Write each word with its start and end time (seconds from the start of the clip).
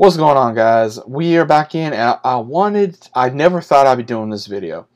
What's 0.00 0.16
going 0.16 0.38
on, 0.38 0.54
guys? 0.54 0.98
We 1.06 1.36
are 1.36 1.44
back 1.44 1.74
in, 1.74 1.92
I, 1.92 2.36
wanted, 2.36 2.96
I 3.14 3.28
never 3.28 3.60
thought 3.60 3.86
I'd 3.86 3.98
be 3.98 4.02
doing 4.02 4.30
this 4.30 4.46
video. 4.46 4.86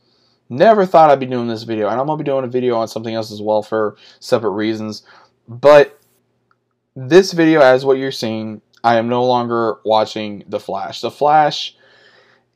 Never 0.48 0.86
thought 0.86 1.10
I'd 1.10 1.20
be 1.20 1.26
doing 1.26 1.46
this 1.46 1.64
video, 1.64 1.90
and 1.90 2.00
I'm 2.00 2.06
going 2.06 2.16
to 2.16 2.24
be 2.24 2.26
doing 2.26 2.46
a 2.46 2.48
video 2.48 2.76
on 2.76 2.88
something 2.88 3.14
else 3.14 3.30
as 3.30 3.42
well 3.42 3.62
for 3.62 3.98
separate 4.18 4.52
reasons. 4.52 5.02
But 5.46 6.00
this 6.96 7.32
video, 7.32 7.60
as 7.60 7.84
what 7.84 7.98
you're 7.98 8.10
seeing, 8.10 8.62
I 8.82 8.96
am 8.96 9.10
no 9.10 9.26
longer 9.26 9.76
watching 9.84 10.42
The 10.48 10.58
Flash. 10.58 11.02
The 11.02 11.10
Flash, 11.10 11.76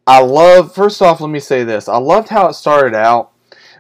I 0.07 0.23
love, 0.23 0.75
first 0.75 1.03
off, 1.03 1.21
let 1.21 1.29
me 1.29 1.41
say 1.41 1.65
this. 1.65 1.87
I 1.87 1.99
loved 1.99 2.31
how 2.31 2.49
it 2.49 2.55
started 2.55 2.95
out, 2.95 3.31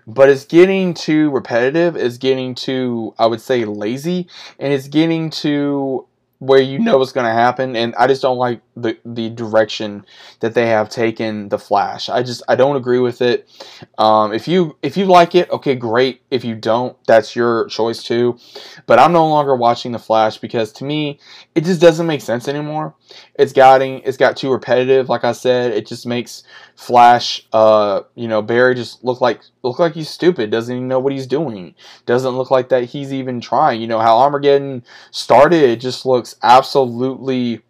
but 0.07 0.29
it's 0.29 0.45
getting 0.45 0.93
too 0.93 1.31
repetitive. 1.31 1.97
It's 1.97 2.19
getting 2.19 2.55
too, 2.55 3.15
I 3.19 3.29
would 3.29 3.41
say, 3.41 3.65
lazy, 3.65 4.29
and 4.59 4.75
it's 4.75 4.89
getting 4.89 5.31
too 5.31 6.07
where 6.39 6.61
you 6.61 6.79
know 6.79 6.99
what's 6.99 7.13
going 7.13 7.27
to 7.27 7.33
happen 7.33 7.77
and 7.77 7.95
i 7.97 8.07
just 8.07 8.23
don't 8.23 8.39
like 8.39 8.61
the 8.83 8.99
the 9.05 9.31
direction 9.31 10.05
that 10.41 10.55
they 10.55 10.67
have 10.67 10.89
taken 10.89 11.49
the 11.49 11.59
flash. 11.59 12.09
I 12.09 12.23
just 12.23 12.43
i 12.49 12.55
don't 12.55 12.77
agree 12.77 12.99
with 12.99 13.23
it. 13.23 13.49
Um, 13.97 14.33
if 14.33 14.47
you 14.47 14.77
if 14.83 14.97
you 14.97 15.07
like 15.07 15.35
it 15.35 15.51
okay 15.51 15.75
great. 15.75 16.23
If 16.31 16.45
you 16.45 16.55
don't 16.55 16.97
that's 17.07 17.35
your 17.35 17.67
choice 17.67 18.03
too. 18.03 18.39
But 18.87 18.99
i'm 18.99 19.13
no 19.13 19.27
longer 19.29 19.57
watching 19.57 19.93
the 19.93 19.99
flash 19.99 20.39
because 20.39 20.73
to 20.75 20.85
me 20.85 21.19
it 21.55 21.65
just 21.65 21.81
doesn't 21.81 22.07
make 22.07 22.21
sense 22.21 22.47
anymore. 22.47 22.95
It's 23.35 23.53
getting 23.53 24.01
it's 24.01 24.17
got 24.17 24.37
too 24.37 24.53
repetitive 24.53 25.09
like 25.09 25.25
i 25.25 25.33
said. 25.33 25.73
It 25.73 25.87
just 25.87 26.07
makes 26.07 26.45
flash 26.77 27.45
uh 27.53 28.03
you 28.15 28.29
know 28.29 28.41
barry 28.41 28.75
just 28.75 29.03
look 29.03 29.21
like 29.21 29.43
look 29.63 29.79
like 29.79 29.95
he's 29.95 30.11
stupid. 30.11 30.51
Doesn't 30.51 30.75
even 30.75 30.89
know 30.89 31.01
what 31.01 31.13
he's 31.13 31.27
doing. 31.27 31.75
Doesn't 32.07 32.37
look 32.37 32.51
like 32.51 32.69
that 32.69 32.85
he's 32.85 33.13
even 33.13 33.41
trying. 33.41 33.81
You 33.81 33.89
know 33.89 33.99
how 33.99 34.19
armageddon 34.19 34.85
started 35.11 35.63
it 35.63 35.81
just 35.81 36.07
looks 36.07 36.19
looks 36.19 36.35
absolutely 36.43 37.61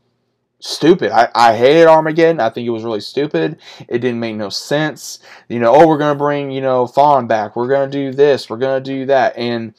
stupid. 0.61 1.13
I, 1.13 1.29
I 1.35 1.57
hated 1.57 1.87
Armageddon. 1.87 2.41
I 2.41 2.51
think 2.51 2.67
it 2.67 2.71
was 2.71 2.85
really 2.85 3.01
stupid. 3.01 3.59
It 3.89 3.99
didn't 3.99 4.21
make 4.21 4.37
no 4.37 4.49
sense. 4.49 5.21
You 5.49 5.61
know, 5.61 5.75
oh, 5.75 5.87
we're 5.87 5.99
going 5.99 6.15
to 6.15 6.19
bring, 6.19 6.51
you 6.51 6.61
know, 6.61 6.87
Thawne 6.87 7.29
back. 7.29 7.57
We're 7.57 7.69
going 7.69 7.91
to 7.91 7.99
do 7.99 8.13
this. 8.13 8.51
We're 8.51 8.59
going 8.59 8.83
to 8.83 8.91
do 8.91 9.07
that. 9.07 9.37
And, 9.37 9.75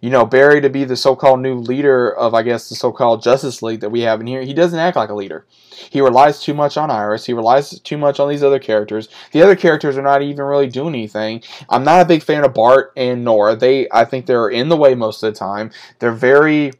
you 0.00 0.10
know, 0.10 0.24
Barry 0.24 0.60
to 0.60 0.70
be 0.70 0.84
the 0.84 0.96
so-called 0.96 1.40
new 1.40 1.54
leader 1.54 2.14
of, 2.14 2.34
I 2.34 2.42
guess, 2.42 2.68
the 2.68 2.74
so-called 2.74 3.22
Justice 3.22 3.62
League 3.62 3.80
that 3.80 3.90
we 3.90 4.00
have 4.00 4.20
in 4.20 4.26
here, 4.26 4.42
he 4.42 4.54
doesn't 4.54 4.78
act 4.78 4.96
like 4.96 5.10
a 5.10 5.14
leader. 5.14 5.46
He 5.90 6.00
relies 6.00 6.40
too 6.40 6.54
much 6.54 6.76
on 6.76 6.90
Iris. 6.90 7.26
He 7.26 7.32
relies 7.32 7.78
too 7.80 7.98
much 7.98 8.20
on 8.20 8.28
these 8.28 8.42
other 8.42 8.58
characters. 8.58 9.08
The 9.32 9.42
other 9.42 9.56
characters 9.56 9.96
are 9.96 10.02
not 10.02 10.22
even 10.22 10.44
really 10.44 10.68
doing 10.68 10.94
anything. 10.94 11.42
I'm 11.68 11.84
not 11.84 12.00
a 12.00 12.04
big 12.04 12.22
fan 12.22 12.44
of 12.44 12.54
Bart 12.54 12.92
and 12.96 13.24
Nora. 13.24 13.56
They, 13.56 13.88
I 13.90 14.04
think 14.04 14.26
they're 14.26 14.48
in 14.48 14.68
the 14.68 14.76
way 14.76 14.94
most 14.94 15.22
of 15.22 15.32
the 15.32 15.38
time. 15.38 15.70
They're 15.98 16.12
very 16.12 16.72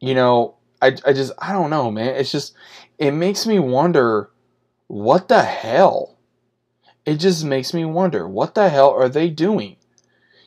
you 0.00 0.14
know, 0.14 0.54
I, 0.80 0.96
I 1.06 1.12
just, 1.12 1.32
I 1.38 1.52
don't 1.52 1.70
know, 1.70 1.90
man. 1.90 2.14
It's 2.16 2.32
just, 2.32 2.54
it 2.98 3.12
makes 3.12 3.46
me 3.46 3.58
wonder 3.58 4.30
what 4.86 5.28
the 5.28 5.42
hell? 5.42 6.16
It 7.04 7.16
just 7.16 7.44
makes 7.44 7.72
me 7.72 7.84
wonder 7.84 8.28
what 8.28 8.54
the 8.54 8.68
hell 8.68 8.90
are 8.90 9.08
they 9.08 9.30
doing? 9.30 9.76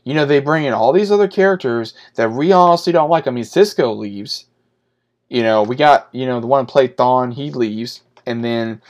You 0.04 0.14
know, 0.14 0.26
they 0.26 0.40
bring 0.40 0.66
in 0.66 0.74
all 0.74 0.94
these 0.94 1.12
other 1.12 1.28
characters 1.28 1.94
that 2.16 2.32
we 2.32 2.52
honestly 2.52 2.94
don't 2.94 3.10
like. 3.10 3.28
I 3.28 3.32
mean, 3.32 3.44
Cisco 3.44 3.94
leaves. 3.94 4.46
You 5.30 5.44
know, 5.44 5.64
we 5.64 5.76
got, 5.76 6.10
you 6.12 6.26
know, 6.26 6.40
the 6.40 6.48
one 6.48 6.66
played 6.66 6.98
Thawne, 6.98 7.34
he 7.34 7.52
leaves. 7.52 8.02
And 8.26 8.44
then 8.44 8.82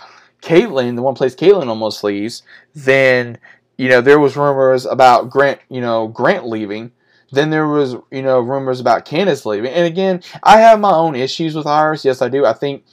Caitlin, 0.42 0.96
the 0.96 1.02
one 1.02 1.16
plays 1.16 1.36
Caitlin 1.36 1.68
almost 1.68 2.04
leaves. 2.04 2.44
Then, 2.74 3.38
you 3.78 3.90
know, 3.90 4.02
there 4.02 4.20
was 4.20 4.38
rumors 4.38 4.86
about 4.86 5.30
Grant, 5.30 5.60
you 5.70 5.82
know, 5.82 6.08
Grant 6.08 6.48
leaving. 6.48 6.92
Then 7.32 7.50
there 7.50 7.68
was, 7.68 7.96
you 8.12 8.22
know, 8.22 8.40
rumors 8.40 8.80
about 8.80 9.06
Candice 9.06 9.46
leaving. 9.46 9.72
And 9.72 9.86
again, 9.86 10.22
I 10.44 10.60
have 10.60 10.80
my 10.80 10.92
own 10.92 11.16
issues 11.16 11.56
with 11.56 11.66
Iris. 11.68 12.04
Yes, 12.04 12.22
I 12.22 12.30
do. 12.30 12.46
I 12.46 12.54
think 12.54 12.84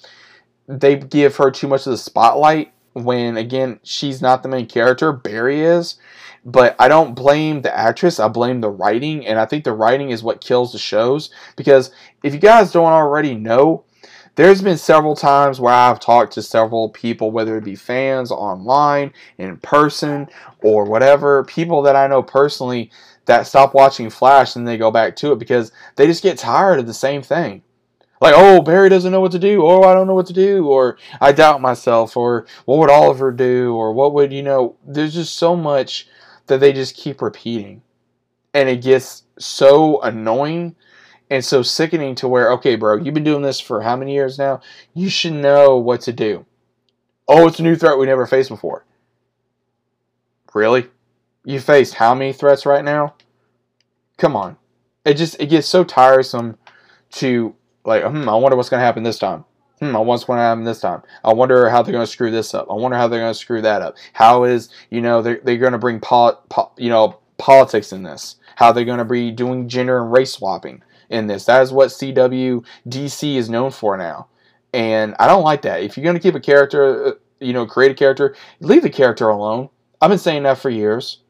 they 0.67 0.97
give 0.97 1.36
her 1.36 1.50
too 1.50 1.67
much 1.67 1.86
of 1.86 1.91
the 1.91 1.98
spotlight 1.98 2.72
when, 2.92 3.36
again, 3.36 3.81
she's 3.83 4.22
not 4.22 4.42
the 4.42 4.48
main 4.48 4.66
character. 4.66 5.12
Barry 5.12 5.62
is. 5.62 5.97
But 6.44 6.77
I 6.78 6.89
don't 6.89 7.14
blame 7.14 7.62
the 7.62 7.77
actress. 7.77 8.21
I 8.21 8.28
blame 8.28 8.60
the 8.60 8.71
writing. 8.71 9.27
And 9.27 9.38
I 9.38 9.44
think 9.44 9.65
the 9.65 9.72
writing 9.72 10.10
is 10.10 10.22
what 10.22 10.41
kills 10.41 10.72
the 10.72 10.78
shows. 10.78 11.31
Because 11.56 11.91
if 12.22 12.32
you 12.32 12.38
guys 12.38 12.72
don't 12.72 12.84
already 12.84 13.34
know, 13.34 13.84
there's 14.38 14.62
been 14.62 14.78
several 14.78 15.16
times 15.16 15.59
where 15.59 15.75
I've 15.75 15.99
talked 15.99 16.34
to 16.34 16.43
several 16.43 16.91
people, 16.91 17.32
whether 17.32 17.56
it 17.56 17.65
be 17.65 17.75
fans 17.75 18.31
online, 18.31 19.12
in 19.37 19.56
person, 19.56 20.28
or 20.62 20.84
whatever, 20.84 21.43
people 21.43 21.82
that 21.82 21.97
I 21.97 22.06
know 22.06 22.22
personally 22.22 22.93
that 23.25 23.48
stop 23.48 23.75
watching 23.75 24.10
Flash 24.10 24.54
and 24.54 24.66
they 24.66 24.78
go 24.78 24.93
back 24.93 25.16
to 25.16 25.32
it 25.32 25.41
because 25.41 25.72
they 25.97 26.06
just 26.06 26.22
get 26.22 26.38
tired 26.38 26.78
of 26.78 26.87
the 26.87 26.94
same 26.94 27.21
thing. 27.21 27.62
Like, 28.21 28.34
oh, 28.37 28.62
Barry 28.62 28.88
doesn't 28.88 29.10
know 29.10 29.21
what 29.21 29.32
to 29.32 29.41
do, 29.41 29.62
or 29.62 29.84
I 29.84 29.93
don't 29.93 30.06
know 30.06 30.15
what 30.15 30.28
to 30.28 30.32
do, 30.32 30.69
or 30.69 30.98
I 31.21 31.32
doubt 31.32 31.60
myself, 31.60 32.16
or 32.16 32.47
what 32.65 32.78
would 32.78 32.91
Oliver 32.91 33.32
do, 33.32 33.75
or 33.75 33.93
what 33.93 34.15
would, 34.15 34.32
you 34.32 34.44
know, 34.44 34.77
there's 34.87 35.15
just 35.15 35.34
so 35.34 35.56
much 35.56 36.06
that 36.47 36.60
they 36.60 36.72
just 36.72 36.94
keep 36.94 37.22
repeating. 37.22 37.82
And 38.54 38.69
it 38.69 38.82
gets 38.82 39.25
so 39.37 40.00
annoying 40.00 40.77
and 41.31 41.44
so 41.44 41.62
sickening 41.62 42.15
to 42.16 42.28
where, 42.28 42.53
okay, 42.53 42.77
bro, 42.77 42.97
you've 42.97 43.15
been 43.15 43.25
doing 43.25 43.43
this 43.43 43.61
for 43.61 43.83
how 43.83 43.97
many 43.97 44.15
years 44.15 44.39
now? 44.39 44.61
You 44.94 45.09
should 45.09 45.34
know 45.34 45.77
what 45.77 46.00
to 46.03 46.12
do. 46.12 46.47
Oh, 47.27 47.47
it's 47.47 47.59
a 47.59 47.62
new 47.62 47.77
threat 47.77 47.99
we 47.99 48.06
never 48.06 48.27
faced 48.27 48.49
before. 48.49 48.84
Really? 50.55 50.87
You 51.44 51.61
faced 51.61 51.94
how 51.94 52.15
many 52.15 52.33
threats 52.33 52.65
right 52.65 52.84
now? 52.84 53.15
Come 54.16 54.34
on. 54.34 54.56
It 55.05 55.15
just 55.15 55.41
it 55.41 55.47
gets 55.47 55.69
so 55.69 55.84
tiresome 55.84 56.59
to 57.12 57.55
like, 57.84 58.03
hmm, 58.03 58.28
I 58.28 58.34
wonder 58.34 58.56
what's 58.56 58.69
gonna 58.69 58.83
happen 58.83 59.03
this 59.03 59.19
time. 59.19 59.45
Hmm, 59.81 59.95
I 59.95 59.99
wonder 59.99 60.09
what's 60.09 60.25
going 60.25 60.39
to 60.39 60.43
happen 60.43 60.65
this 60.65 60.81
time. 60.81 61.03
I 61.25 61.33
wonder 61.33 61.71
how 61.71 61.83
they're 61.83 61.93
going 61.93 62.05
to 62.05 62.10
screw 62.10 62.33
this 62.33 62.53
up. 62.53 62.66
I 62.69 62.75
wonder 62.75 62.97
how 62.97 63.06
they're 63.06 63.21
going 63.21 63.33
to 63.33 63.39
screw 63.39 63.62
that 63.62 63.81
up. 63.81 63.95
How 64.12 64.43
is 64.43 64.71
you 64.91 65.00
know 65.00 65.22
they're 65.22 65.41
they're 65.45 65.56
going 65.56 65.72
to 65.72 65.78
bring 65.78 66.00
pol, 66.00 66.34
pol, 66.49 66.75
you 66.77 66.91
know 66.91 67.21
politics 67.37 67.93
in 67.93 68.03
this? 68.03 68.37
How 68.56 68.72
they're 68.72 68.84
going 68.84 68.99
to 68.99 69.05
be 69.05 69.31
doing 69.31 69.69
gender 69.69 70.03
and 70.03 70.10
race 70.10 70.33
swapping 70.33 70.83
in 71.11 71.27
this? 71.27 71.45
That 71.47 71.63
is 71.63 71.73
what 71.73 71.89
CW 71.89 72.65
DC 72.89 73.37
is 73.37 73.51
known 73.51 73.71
for 73.71 73.97
now, 73.97 74.29
and 74.73 75.15
I 75.19 75.27
don't 75.27 75.45
like 75.45 75.63
that. 75.63 75.83
If 75.83 75.97
you're 75.97 76.05
going 76.05 76.17
to 76.17 76.23
keep 76.23 76.35
a 76.35 76.41
character, 76.41 77.07
uh, 77.07 77.13
you 77.41 77.53
know, 77.53 77.67
create 77.67 77.93
a 77.93 77.95
character, 77.95 78.35
leave 78.61 78.83
the 78.83 78.91
character 78.91 79.29
alone. 79.29 79.69
I've 80.01 80.11
been 80.11 80.19
saying 80.19 80.45
that 80.45 80.59
for 80.59 80.71
years. 80.71 81.21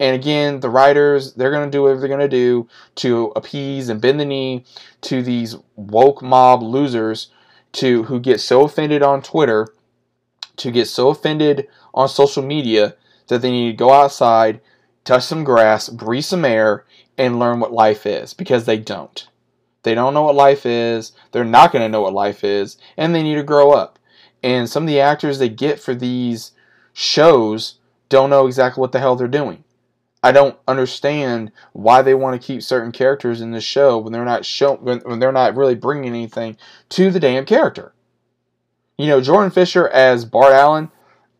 And 0.00 0.14
again, 0.14 0.60
the 0.60 0.70
writers, 0.70 1.34
they're 1.34 1.50
going 1.50 1.70
to 1.70 1.70
do 1.70 1.82
whatever 1.82 2.00
they're 2.00 2.08
going 2.08 2.20
to 2.20 2.28
do 2.28 2.66
to 2.96 3.32
appease 3.36 3.90
and 3.90 4.00
bend 4.00 4.18
the 4.18 4.24
knee 4.24 4.64
to 5.02 5.22
these 5.22 5.56
woke 5.76 6.22
mob 6.22 6.62
losers 6.62 7.28
to 7.72 8.04
who 8.04 8.18
get 8.18 8.40
so 8.40 8.62
offended 8.62 9.02
on 9.02 9.20
Twitter, 9.20 9.68
to 10.56 10.70
get 10.70 10.88
so 10.88 11.10
offended 11.10 11.68
on 11.92 12.08
social 12.08 12.42
media 12.42 12.96
that 13.28 13.42
they 13.42 13.50
need 13.50 13.72
to 13.72 13.76
go 13.76 13.92
outside, 13.92 14.62
touch 15.04 15.24
some 15.24 15.44
grass, 15.44 15.90
breathe 15.90 16.24
some 16.24 16.46
air, 16.46 16.86
and 17.20 17.38
learn 17.38 17.60
what 17.60 17.70
life 17.70 18.06
is 18.06 18.32
because 18.32 18.64
they 18.64 18.78
don't. 18.78 19.28
They 19.82 19.94
don't 19.94 20.14
know 20.14 20.22
what 20.22 20.34
life 20.34 20.64
is. 20.64 21.12
They're 21.32 21.44
not 21.44 21.70
going 21.70 21.82
to 21.82 21.88
know 21.88 22.00
what 22.00 22.14
life 22.14 22.42
is, 22.42 22.78
and 22.96 23.14
they 23.14 23.22
need 23.22 23.34
to 23.34 23.42
grow 23.42 23.72
up. 23.72 23.98
And 24.42 24.68
some 24.68 24.84
of 24.84 24.86
the 24.86 25.00
actors 25.00 25.38
they 25.38 25.50
get 25.50 25.78
for 25.78 25.94
these 25.94 26.52
shows 26.94 27.74
don't 28.08 28.30
know 28.30 28.46
exactly 28.46 28.80
what 28.80 28.92
the 28.92 29.00
hell 29.00 29.16
they're 29.16 29.28
doing. 29.28 29.64
I 30.22 30.32
don't 30.32 30.58
understand 30.66 31.52
why 31.72 32.00
they 32.00 32.14
want 32.14 32.40
to 32.40 32.46
keep 32.46 32.62
certain 32.62 32.90
characters 32.90 33.42
in 33.42 33.50
the 33.50 33.60
show 33.60 33.98
when 33.98 34.12
they're 34.14 34.24
not 34.24 34.46
show 34.46 34.76
when, 34.76 35.00
when 35.00 35.18
they're 35.18 35.30
not 35.30 35.56
really 35.56 35.74
bringing 35.74 36.08
anything 36.08 36.56
to 36.90 37.10
the 37.10 37.20
damn 37.20 37.44
character. 37.44 37.92
You 38.96 39.08
know, 39.08 39.20
Jordan 39.20 39.50
Fisher 39.50 39.88
as 39.88 40.24
Bart 40.24 40.52
Allen, 40.52 40.90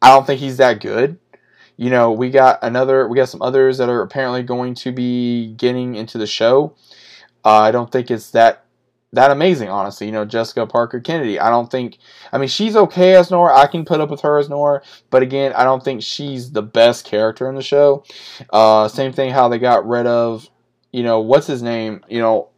I 0.03 0.09
don't 0.09 0.27
think 0.27 0.41
he's 0.41 0.59
that 0.59 0.81
good. 0.81 1.19
You 1.81 1.89
know, 1.89 2.13
we 2.13 2.29
got 2.29 2.59
another, 2.61 3.09
we 3.09 3.17
got 3.17 3.31
some 3.31 3.41
others 3.41 3.79
that 3.79 3.89
are 3.89 4.03
apparently 4.03 4.43
going 4.43 4.75
to 4.75 4.93
be 4.93 5.55
getting 5.55 5.95
into 5.95 6.19
the 6.19 6.27
show. 6.27 6.75
Uh, 7.43 7.57
I 7.61 7.71
don't 7.71 7.91
think 7.91 8.11
it's 8.11 8.33
that 8.33 8.67
that 9.15 9.31
amazing, 9.31 9.71
honestly. 9.71 10.07
You 10.07 10.13
know, 10.13 10.27
Jessica 10.27 10.67
Parker 10.67 11.01
Kennedy. 11.01 11.41
I 11.41 11.49
don't 11.49 11.71
think. 11.71 11.97
I 12.35 12.37
mean, 12.37 12.51
she's 12.51 12.77
okay 12.77 13.15
as 13.15 13.31
Nora. 13.31 13.57
I 13.57 13.67
can 13.67 13.87
put 13.87 14.03
up 14.03 14.11
with 14.11 14.21
her 14.21 14.39
as 14.39 14.51
Nora, 14.51 14.83
but 15.09 15.23
again, 15.23 15.55
I 15.55 15.65
don't 15.65 15.83
think 15.83 16.03
she's 16.03 16.53
the 16.53 16.61
best 16.61 17.07
character 17.07 17.49
in 17.49 17.55
the 17.55 17.63
show. 17.63 18.05
Uh, 18.51 18.87
same 18.87 19.15
thing. 19.15 19.31
How 19.31 19.49
they 19.49 19.59
got 19.59 19.89
rid 19.89 20.07
of, 20.07 20.51
you 20.93 21.03
know, 21.03 21.21
what's 21.21 21.47
his 21.47 21.63
name? 21.63 22.05
You 22.11 22.21
know, 22.21 22.49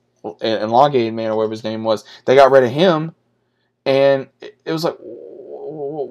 elongated 0.40 1.14
man 1.14 1.30
or 1.30 1.36
whatever 1.36 1.52
his 1.52 1.62
name 1.62 1.84
was. 1.84 2.04
They 2.25 2.34
got 2.34 2.50
rid 2.50 2.64
of 2.64 2.72
him, 2.72 3.14
and 3.86 4.26
it 4.40 4.72
was 4.72 4.82
like, 4.82 4.98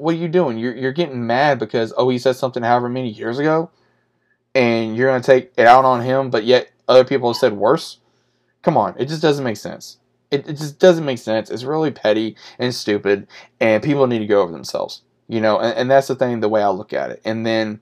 what 0.02 0.16
are 0.16 0.18
you 0.18 0.28
doing? 0.28 0.58
You're 0.58 0.76
you're 0.76 0.92
getting 0.92 1.28
mad 1.28 1.60
because 1.60 1.94
oh 1.96 2.10
he 2.10 2.18
said 2.18 2.36
something 2.36 2.64
however 2.64 2.90
many 2.90 3.10
years 3.10 3.38
ago, 3.38 3.70
and 4.56 4.98
you're 4.98 5.10
gonna 5.10 5.24
take 5.24 5.54
it 5.56 5.68
out 5.68 5.86
on 5.86 6.02
him, 6.02 6.32
but 6.32 6.44
yet 6.44 6.72
other 6.88 7.06
people 7.06 7.30
have 7.30 7.38
said 7.38 7.54
worse. 7.54 8.00
Come 8.64 8.78
on, 8.78 8.96
it 8.98 9.08
just 9.08 9.22
doesn't 9.22 9.44
make 9.44 9.58
sense. 9.58 10.00
It, 10.32 10.48
it 10.48 10.58
just 10.58 10.80
doesn't 10.80 11.06
make 11.06 11.20
sense. 11.20 11.52
It's 11.52 11.64
really 11.64 11.92
petty 11.92 12.36
and 12.58 12.74
stupid, 12.74 13.28
and 13.60 13.84
people 13.84 14.08
need 14.08 14.20
to 14.20 14.26
go 14.26 14.42
over 14.42 14.52
themselves. 14.52 15.04
You 15.28 15.40
know, 15.40 15.60
and, 15.60 15.78
and 15.78 15.92
that's 15.92 16.08
the 16.08 16.16
thing, 16.16 16.40
the 16.40 16.50
way 16.50 16.64
I 16.64 16.70
look 16.70 16.94
at 16.94 17.12
it. 17.12 17.22
And 17.24 17.46
then 17.46 17.80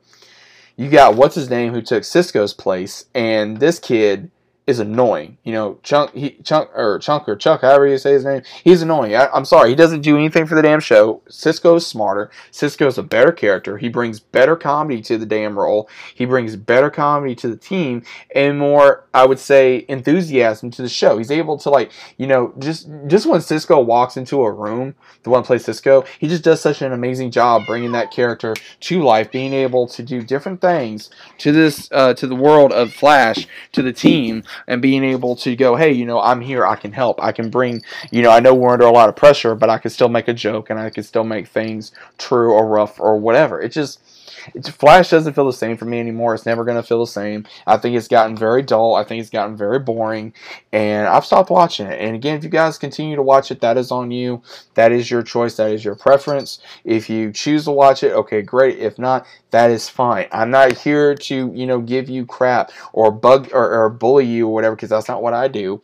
you 0.75 0.89
got 0.89 1.15
what's 1.15 1.35
his 1.35 1.49
name 1.49 1.73
who 1.73 1.81
took 1.81 2.03
Cisco's 2.03 2.53
place, 2.53 3.05
and 3.15 3.57
this 3.61 3.79
kid 3.79 4.29
is 4.69 4.79
annoying. 4.79 5.37
You 5.43 5.51
know, 5.53 5.79
Chunk, 5.81 6.13
he, 6.13 6.37
Chunk 6.43 6.69
or 6.75 6.99
Chunk 6.99 7.27
or 7.27 7.35
Chuck, 7.35 7.61
however 7.61 7.87
you 7.87 7.97
say 7.97 8.13
his 8.13 8.23
name, 8.23 8.43
he's 8.63 8.83
annoying. 8.83 9.15
I, 9.15 9.35
am 9.35 9.43
sorry, 9.43 9.69
he 9.69 9.75
doesn't 9.75 10.01
do 10.01 10.15
anything 10.15 10.45
for 10.45 10.53
the 10.53 10.61
damn 10.61 10.79
show. 10.79 11.23
Cisco's 11.27 11.87
smarter. 11.87 12.29
Cisco's 12.51 12.99
a 12.99 13.03
better 13.03 13.31
character. 13.31 13.79
He 13.79 13.89
brings 13.89 14.19
better 14.19 14.55
comedy 14.55 15.01
to 15.01 15.17
the 15.17 15.25
damn 15.25 15.57
role. 15.57 15.89
He 16.13 16.25
brings 16.25 16.55
better 16.55 16.91
comedy 16.91 17.33
to 17.35 17.47
the 17.47 17.57
team 17.57 18.03
and 18.35 18.59
more, 18.59 19.05
I 19.11 19.25
would 19.25 19.39
say, 19.39 19.85
enthusiasm 19.89 20.69
to 20.71 20.83
the 20.83 20.89
show. 20.89 21.17
He's 21.17 21.31
able 21.31 21.57
to 21.57 21.71
like, 21.71 21.91
you 22.17 22.27
know, 22.27 22.53
just 22.59 22.87
just 23.07 23.25
when 23.25 23.41
Cisco 23.41 23.79
walks 23.79 24.17
into 24.17 24.43
a 24.43 24.51
room, 24.51 24.93
the 25.23 25.31
one 25.31 25.43
plays 25.43 25.65
Cisco, 25.65 26.05
he 26.19 26.27
just 26.27 26.43
does 26.43 26.61
such 26.61 26.83
an 26.83 26.93
amazing 26.93 27.31
job 27.31 27.63
bringing 27.65 27.91
that 27.93 28.11
character 28.11 28.53
to 28.81 29.01
life, 29.01 29.31
being 29.31 29.53
able 29.53 29.87
to 29.87 30.03
do 30.03 30.21
different 30.21 30.61
things 30.61 31.09
to 31.39 31.51
this 31.51 31.89
uh, 31.91 32.13
to 32.13 32.27
the 32.27 32.35
world 32.35 32.71
of 32.71 32.93
Flash, 32.93 33.47
to 33.71 33.81
the 33.81 33.93
team 33.93 34.43
and 34.67 34.81
being 34.81 35.03
able 35.03 35.35
to 35.37 35.55
go, 35.55 35.75
hey, 35.75 35.91
you 35.91 36.05
know, 36.05 36.19
I'm 36.19 36.41
here, 36.41 36.65
I 36.65 36.75
can 36.75 36.91
help, 36.91 37.21
I 37.21 37.31
can 37.31 37.49
bring, 37.49 37.81
you 38.11 38.21
know, 38.21 38.31
I 38.31 38.39
know 38.39 38.53
we're 38.53 38.73
under 38.73 38.85
a 38.85 38.91
lot 38.91 39.09
of 39.09 39.15
pressure, 39.15 39.55
but 39.55 39.69
I 39.69 39.77
can 39.77 39.91
still 39.91 40.09
make 40.09 40.27
a 40.27 40.33
joke 40.33 40.69
and 40.69 40.79
I 40.79 40.89
can 40.89 41.03
still 41.03 41.23
make 41.23 41.47
things 41.47 41.91
true 42.17 42.53
or 42.53 42.67
rough 42.67 42.99
or 42.99 43.17
whatever. 43.17 43.61
It 43.61 43.69
just 43.69 44.01
Flash 44.71 45.09
doesn't 45.09 45.33
feel 45.33 45.45
the 45.45 45.53
same 45.53 45.77
for 45.77 45.85
me 45.85 45.99
anymore. 45.99 46.33
It's 46.33 46.45
never 46.45 46.63
going 46.63 46.77
to 46.77 46.83
feel 46.83 46.99
the 46.99 47.07
same. 47.07 47.45
I 47.67 47.77
think 47.77 47.95
it's 47.95 48.07
gotten 48.07 48.35
very 48.35 48.61
dull. 48.61 48.95
I 48.95 49.03
think 49.03 49.21
it's 49.21 49.29
gotten 49.29 49.55
very 49.55 49.79
boring, 49.79 50.33
and 50.71 51.07
I've 51.07 51.25
stopped 51.25 51.49
watching 51.49 51.87
it. 51.87 51.99
And 51.99 52.15
again, 52.15 52.37
if 52.37 52.43
you 52.43 52.49
guys 52.49 52.77
continue 52.77 53.15
to 53.15 53.23
watch 53.23 53.51
it, 53.51 53.61
that 53.61 53.77
is 53.77 53.91
on 53.91 54.11
you. 54.11 54.41
That 54.75 54.91
is 54.91 55.09
your 55.09 55.23
choice. 55.23 55.57
That 55.57 55.71
is 55.71 55.83
your 55.83 55.95
preference. 55.95 56.59
If 56.83 57.09
you 57.09 57.31
choose 57.31 57.65
to 57.65 57.71
watch 57.71 58.03
it, 58.03 58.13
okay, 58.13 58.41
great. 58.41 58.79
If 58.79 58.97
not, 58.97 59.25
that 59.51 59.71
is 59.71 59.89
fine. 59.89 60.27
I'm 60.31 60.51
not 60.51 60.77
here 60.77 61.15
to 61.15 61.51
you 61.53 61.65
know 61.65 61.81
give 61.81 62.09
you 62.09 62.25
crap 62.25 62.71
or 62.93 63.11
bug 63.11 63.49
or, 63.53 63.83
or 63.83 63.89
bully 63.89 64.25
you 64.25 64.47
or 64.47 64.53
whatever 64.53 64.75
because 64.75 64.89
that's 64.89 65.07
not 65.07 65.21
what 65.21 65.33
I 65.33 65.47
do. 65.47 65.81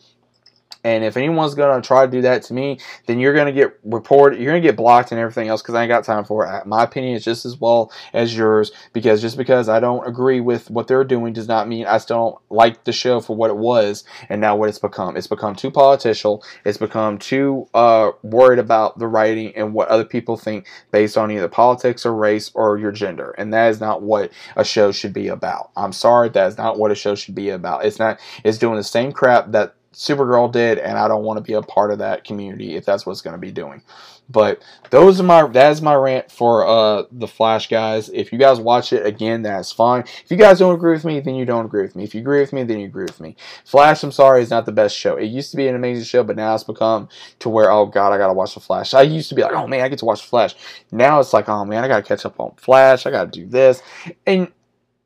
And 0.86 1.04
if 1.04 1.18
anyone's 1.18 1.56
going 1.56 1.82
to 1.82 1.86
try 1.86 2.06
to 2.06 2.12
do 2.12 2.22
that 2.22 2.44
to 2.44 2.54
me, 2.54 2.80
then 3.08 3.18
you're 3.18 3.34
going 3.34 3.48
to 3.48 3.52
get 3.52 3.78
reported, 3.84 4.40
you're 4.40 4.52
going 4.52 4.62
to 4.62 4.68
get 4.68 4.78
blocked 4.78 5.12
and 5.12 5.20
everything 5.20 5.48
else 5.48 5.64
because 5.64 5.74
I 5.74 5.82
ain't 5.82 5.90
got 5.90 6.04
time 6.04 6.24
for 6.24 6.46
it. 6.46 6.68
My 6.68 6.84
opinion 6.84 7.16
is 7.16 7.26
just 7.26 7.44
as 7.44 7.60
well 7.60 7.92
as 8.14 8.38
yours 8.38 8.72
because 8.94 9.20
just 9.20 9.36
because 9.36 9.68
I 9.68 9.80
don't 9.80 10.08
agree 10.08 10.42
with 10.42 10.70
what 10.70 10.88
they're 10.88 11.04
doing 11.04 11.34
does 11.34 11.48
not 11.48 11.68
mean 11.68 11.88
I 11.88 11.98
still 11.98 12.18
don't 12.18 12.52
like 12.52 12.84
the 12.84 12.92
show 12.92 13.20
for 13.20 13.36
what 13.36 13.50
it 13.50 13.58
was 13.58 14.04
and 14.30 14.40
now 14.40 14.56
what 14.56 14.70
it's 14.70 14.78
become. 14.78 15.18
It's 15.18 15.26
become 15.26 15.56
too 15.56 15.72
political. 15.72 16.44
It's 16.64 16.78
become 16.78 17.18
too 17.18 17.68
uh, 17.74 18.12
worried 18.22 18.60
about 18.60 19.00
the 19.00 19.08
writing 19.08 19.54
and 19.56 19.74
what 19.74 19.88
other 19.88 20.06
people 20.06 20.38
think 20.38 20.68
based 20.92 21.18
on 21.18 21.32
either 21.32 21.48
politics 21.48 22.06
or 22.06 22.14
race 22.14 22.52
or 22.54 22.78
your 22.78 22.92
gender. 22.92 23.32
And 23.40 23.52
that 23.56 23.72
is 23.72 23.80
not 23.80 24.04
what 24.04 24.32
a 24.56 24.64
show 24.64 24.92
should 24.92 25.14
be 25.14 25.30
about. 25.30 25.72
I'm 25.76 25.94
sorry, 25.94 26.30
that 26.30 26.48
is 26.48 26.60
not 26.60 26.78
what 26.78 26.92
a 26.92 26.96
show 26.96 27.16
should 27.16 27.34
be 27.34 27.50
about. 27.50 27.86
It's 27.86 27.98
not, 27.98 28.20
it's 28.44 28.60
doing 28.60 28.76
the 28.76 28.84
same 28.84 29.12
crap 29.12 29.52
that 29.54 29.74
Supergirl 29.95 30.51
did, 30.51 30.77
and 30.77 30.97
I 30.97 31.07
don't 31.07 31.24
want 31.24 31.38
to 31.38 31.42
be 31.42 31.53
a 31.53 31.62
part 31.62 31.92
of 31.92 32.00
that 32.00 32.24
community 32.24 32.75
if 32.75 32.86
that's 32.86 33.06
what's 33.06 33.21
going 33.21 33.33
to 33.33 33.39
be 33.39 33.51
doing. 33.51 33.81
But 34.30 34.63
those 34.89 35.19
are 35.19 35.24
my 35.24 35.47
that 35.50 35.71
is 35.71 35.81
my 35.81 35.94
rant 35.94 36.31
for 36.31 36.65
uh 36.65 37.03
the 37.12 37.27
Flash 37.27 37.69
guys. 37.69 38.09
If 38.09 38.33
you 38.33 38.39
guys 38.39 38.59
watch 38.59 38.92
it 38.92 39.06
again, 39.06 39.44
that's 39.44 39.71
fine. 39.71 40.01
If 40.01 40.31
you 40.31 40.38
guys 40.38 40.59
don't 40.59 40.74
agree 40.74 40.94
with 40.94 41.06
me, 41.06 41.19
then 41.19 41.36
you 41.36 41.45
don't 41.45 41.65
agree 41.65 41.83
with 41.83 41.95
me. 41.95 42.03
If 42.03 42.15
you 42.15 42.21
agree 42.21 42.39
with 42.39 42.51
me, 42.51 42.63
then 42.63 42.80
you 42.80 42.88
agree 42.88 43.06
with 43.06 43.19
me. 43.19 43.36
Flash, 43.65 44.01
I'm 44.03 44.12
sorry, 44.12 44.42
is 44.42 44.50
not 44.50 44.65
the 44.65 44.71
best 44.71 44.97
show. 44.97 45.15
It 45.15 45.25
used 45.25 45.51
to 45.51 45.57
be 45.57 45.68
an 45.68 45.75
amazing 45.75 46.06
show, 46.06 46.24
but 46.24 46.36
now 46.36 46.56
it's 46.56 46.63
become 46.63 47.07
to 47.39 47.50
where 47.50 47.71
oh 47.71 47.86
god, 47.86 48.13
I 48.13 48.18
gotta 48.18 48.33
watch 48.33 48.56
the 48.56 48.59
Flash. 48.62 48.95
I 48.95 49.03
used 49.03 49.30
to 49.30 49.36
be 49.36 49.44
like, 49.44 49.53
oh 49.53 49.68
man, 49.68 49.81
I 49.81 49.89
get 49.89 50.00
to 50.00 50.06
watch 50.06 50.24
the 50.24 50.27
Flash. 50.27 50.56
Now 50.91 51.19
it's 51.19 51.33
like, 51.33 51.48
oh 51.48 51.63
man, 51.63 51.83
I 51.83 51.88
gotta 51.88 52.03
catch 52.03 52.25
up 52.25 52.39
on 52.39 52.56
Flash. 52.57 53.06
I 53.06 53.12
gotta 53.12 53.30
do 53.30 53.45
this, 53.45 53.83
and 54.25 54.51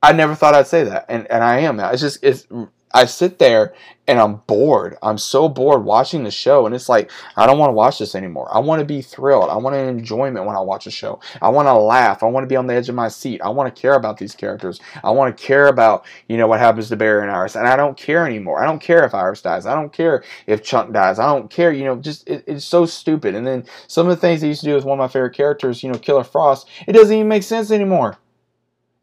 I 0.02 0.14
never 0.14 0.34
thought 0.34 0.56
I'd 0.56 0.68
say 0.68 0.86
that, 0.86 1.06
and 1.10 1.30
and 1.30 1.44
I 1.44 1.60
am 1.60 1.76
now. 1.76 1.90
It's 1.90 2.02
just 2.02 2.24
it's 2.24 2.48
I 2.92 3.06
sit 3.06 3.38
there 3.38 3.74
and 4.08 4.20
I'm 4.20 4.38
bored. 4.48 4.98
I'm 5.04 5.20
so 5.20 5.48
bored 5.48 5.84
watching 5.84 6.24
the 6.24 6.32
show, 6.32 6.66
and 6.66 6.74
it's 6.74 6.90
like 6.90 7.12
I 7.36 7.46
don't 7.46 7.60
want 7.60 7.70
to 7.70 7.74
watch 7.76 8.00
this 8.00 8.16
anymore. 8.16 8.50
I 8.52 8.58
want 8.58 8.80
to 8.80 8.86
be 8.86 9.04
thrilled. 9.04 9.52
I 9.52 9.58
want 9.58 9.76
an 9.76 9.88
enjoyment 9.88 10.48
when 10.48 10.56
I 10.56 10.62
watch 10.62 10.88
a 10.88 10.92
show. 10.92 11.20
I 11.44 11.50
want 11.50 11.68
to 11.68 11.74
laugh. 11.74 12.24
I 12.24 12.26
want 12.26 12.44
to 12.44 12.48
be 12.48 12.56
on 12.56 12.66
the 12.66 12.74
edge 12.74 12.90
of 12.90 12.96
my 12.96 13.08
seat. 13.08 13.40
I 13.44 13.50
want 13.50 13.74
to 13.74 13.82
care 13.82 13.94
about 13.94 14.18
these 14.18 14.34
characters. 14.34 14.82
I 15.04 15.12
want 15.12 15.38
to 15.38 15.44
care 15.44 15.68
about 15.68 16.08
you 16.28 16.38
know 16.38 16.48
what 16.48 16.60
happens 16.60 16.90
to 16.90 16.96
Barry 16.96 17.22
and 17.22 17.30
Iris, 17.30 17.56
and 17.56 17.68
I 17.68 17.76
don't 17.76 17.96
care 17.96 18.26
anymore. 18.26 18.60
I 18.60 18.66
don't 18.66 18.82
care 18.82 19.06
if 19.06 19.14
Iris 19.14 19.44
dies. 19.44 19.68
I 19.68 19.76
don't 19.76 19.94
care 19.94 20.24
if 20.48 20.64
Chunk 20.64 20.92
dies. 20.92 21.20
I 21.20 21.28
don't 21.28 21.52
care. 21.52 21.72
You 21.72 21.86
know, 21.86 21.96
just 21.98 22.28
it, 22.28 22.44
it's 22.48 22.66
so 22.66 22.88
stupid. 22.88 23.36
And 23.36 23.46
then 23.46 23.66
some 23.86 24.08
of 24.08 24.16
the 24.16 24.20
things 24.20 24.42
they 24.42 24.48
used 24.48 24.62
to 24.62 24.68
do 24.68 24.76
with 24.76 24.86
one 24.86 25.00
of 25.00 25.04
my 25.04 25.08
favorite 25.08 25.36
characters, 25.36 25.84
you 25.84 25.92
know, 25.92 26.00
Killer 26.00 26.24
Frost, 26.24 26.68
it 26.88 26.94
doesn't 26.94 27.16
even 27.16 27.28
make 27.28 27.44
sense 27.44 27.70
anymore. 27.70 28.18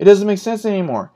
It 0.00 0.04
doesn't 0.04 0.26
make 0.26 0.38
sense 0.38 0.64
anymore. 0.64 1.12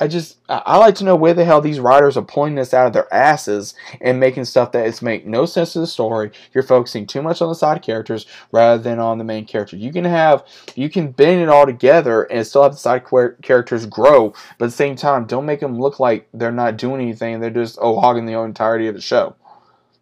I 0.00 0.06
just 0.06 0.38
I 0.48 0.78
like 0.78 0.94
to 0.96 1.04
know 1.04 1.16
where 1.16 1.34
the 1.34 1.44
hell 1.44 1.60
these 1.60 1.80
writers 1.80 2.16
are 2.16 2.22
pulling 2.22 2.54
this 2.54 2.72
out 2.72 2.86
of 2.86 2.92
their 2.92 3.12
asses 3.12 3.74
and 4.00 4.20
making 4.20 4.44
stuff 4.44 4.70
that 4.72 4.86
is 4.86 5.02
make 5.02 5.26
no 5.26 5.44
sense 5.44 5.72
to 5.72 5.80
the 5.80 5.88
story. 5.88 6.30
You're 6.54 6.62
focusing 6.62 7.04
too 7.04 7.20
much 7.20 7.42
on 7.42 7.48
the 7.48 7.54
side 7.54 7.82
characters 7.82 8.24
rather 8.52 8.80
than 8.80 9.00
on 9.00 9.18
the 9.18 9.24
main 9.24 9.44
character. 9.44 9.76
You 9.76 9.92
can 9.92 10.04
have 10.04 10.44
you 10.76 10.88
can 10.88 11.10
bend 11.10 11.40
it 11.40 11.48
all 11.48 11.66
together 11.66 12.22
and 12.24 12.46
still 12.46 12.62
have 12.62 12.72
the 12.72 12.78
side 12.78 13.04
characters 13.42 13.86
grow, 13.86 14.30
but 14.58 14.66
at 14.66 14.70
the 14.70 14.76
same 14.76 14.94
time, 14.94 15.26
don't 15.26 15.46
make 15.46 15.60
them 15.60 15.80
look 15.80 15.98
like 15.98 16.28
they're 16.32 16.52
not 16.52 16.76
doing 16.76 17.00
anything. 17.00 17.40
They're 17.40 17.50
just 17.50 17.78
oh 17.80 17.98
hogging 17.98 18.26
the 18.26 18.38
entirety 18.38 18.86
of 18.86 18.94
the 18.94 19.00
show. 19.00 19.34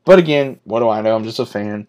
But 0.04 0.19
again, 0.19 0.60
what 0.64 0.81
do 0.81 0.90
I 0.90 1.00
know? 1.00 1.16
I'm 1.16 1.25
just 1.25 1.40
a 1.40 1.46
fan. 1.46 1.87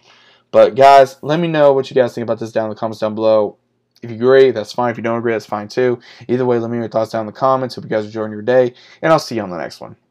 But 0.51 0.75
guys, 0.75 1.17
let 1.21 1.41
me 1.41 1.49
know 1.49 1.73
what 1.73 1.89
you 1.89 1.95
guys 1.95 2.15
think 2.15 2.23
about 2.23 2.39
this 2.39 2.53
down 2.53 2.65
in 2.65 2.69
the 2.69 2.75
comments 2.75 2.99
down 2.99 3.15
below. 3.15 3.57
If 4.01 4.11
you 4.11 4.17
agree, 4.17 4.51
that's 4.51 4.73
fine. 4.73 4.91
If 4.91 4.97
you 4.97 5.03
don't 5.03 5.19
agree, 5.19 5.33
that's 5.33 5.45
fine 5.45 5.67
too. 5.67 5.99
Either 6.29 6.45
way, 6.45 6.59
let 6.59 6.71
me 6.71 6.77
know 6.77 6.83
your 6.83 6.89
thoughts 6.89 7.11
down 7.11 7.21
in 7.21 7.27
the 7.27 7.33
comments. 7.33 7.75
Hope 7.75 7.83
you 7.85 7.89
guys 7.89 8.05
are 8.05 8.07
enjoying 8.07 8.31
your 8.31 8.41
day, 8.41 8.73
and 9.01 9.11
I'll 9.11 9.19
see 9.19 9.35
you 9.35 9.41
on 9.43 9.49
the 9.49 9.57
next 9.57 9.81
one. 9.81 9.97